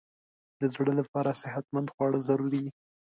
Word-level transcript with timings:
د 0.59 0.61
زړه 0.73 0.91
لپاره 0.99 1.39
صحتمند 1.41 1.87
خواړه 1.93 2.19
ضروري 2.29 2.59
دي. 2.63 2.71